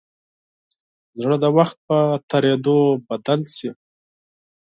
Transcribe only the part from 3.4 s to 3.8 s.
شي.